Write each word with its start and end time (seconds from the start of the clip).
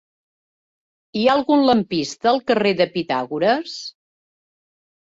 Hi 1.19 1.27
ha 1.27 1.35
algun 1.39 1.67
lampista 1.67 2.33
al 2.33 2.43
carrer 2.49 2.73
de 2.83 2.91
Pitàgores? 2.99 3.79